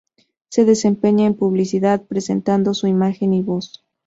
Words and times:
Se 0.49 0.65
desempeña 0.65 1.27
en 1.27 1.35
publicidad 1.35 2.01
prestando 2.07 2.73
su 2.73 2.87
imagen 2.87 3.35
y 3.35 3.43
voz. 3.43 3.83